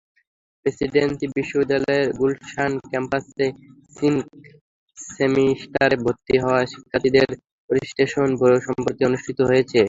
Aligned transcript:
Presidency 0.65 1.25
বিশ্ববিদ্যালয়ের 1.37 2.07
গুলশান 2.19 2.71
ক্যাম্পাসে 2.91 3.45
spring 3.87 4.13
সেমিস্টারে 4.97 5.97
ভর্তি 6.05 6.35
হওয়া 6.43 6.61
শিক্ষার্থীদের 6.71 7.27
ওরিয়েন্টেশন 7.69 8.27
সম্প্রতি 8.67 9.01
অনুষ্ঠিত 9.09 9.39
হয়েছে। 9.49 9.79